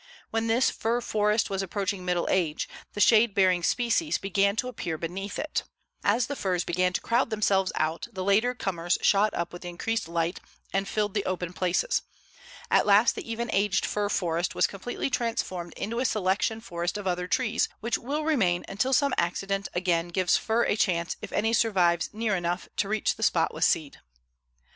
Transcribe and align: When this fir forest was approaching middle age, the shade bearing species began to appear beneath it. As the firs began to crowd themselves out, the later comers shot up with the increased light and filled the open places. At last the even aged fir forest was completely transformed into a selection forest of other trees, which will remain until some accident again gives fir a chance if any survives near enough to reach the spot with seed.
When 0.31 0.47
this 0.47 0.71
fir 0.71 0.99
forest 0.99 1.51
was 1.51 1.61
approaching 1.61 2.03
middle 2.03 2.27
age, 2.31 2.67
the 2.93 2.99
shade 2.99 3.35
bearing 3.35 3.61
species 3.61 4.17
began 4.17 4.55
to 4.55 4.67
appear 4.67 4.97
beneath 4.97 5.37
it. 5.37 5.61
As 6.03 6.25
the 6.25 6.35
firs 6.35 6.63
began 6.63 6.91
to 6.93 7.01
crowd 7.01 7.29
themselves 7.29 7.71
out, 7.75 8.07
the 8.11 8.23
later 8.23 8.55
comers 8.55 8.97
shot 9.03 9.31
up 9.35 9.53
with 9.53 9.61
the 9.61 9.67
increased 9.67 10.07
light 10.07 10.39
and 10.73 10.87
filled 10.87 11.13
the 11.13 11.23
open 11.25 11.53
places. 11.53 12.01
At 12.71 12.87
last 12.87 13.13
the 13.13 13.31
even 13.31 13.51
aged 13.53 13.85
fir 13.85 14.09
forest 14.09 14.55
was 14.55 14.65
completely 14.65 15.11
transformed 15.11 15.73
into 15.77 15.99
a 15.99 16.05
selection 16.05 16.61
forest 16.61 16.97
of 16.97 17.05
other 17.05 17.27
trees, 17.27 17.69
which 17.79 17.99
will 17.99 18.23
remain 18.23 18.65
until 18.67 18.93
some 18.93 19.13
accident 19.19 19.67
again 19.75 20.07
gives 20.07 20.35
fir 20.35 20.63
a 20.65 20.75
chance 20.75 21.15
if 21.21 21.31
any 21.31 21.53
survives 21.53 22.09
near 22.11 22.35
enough 22.35 22.67
to 22.77 22.89
reach 22.89 23.17
the 23.17 23.21
spot 23.21 23.53
with 23.53 23.65
seed. 23.65 23.99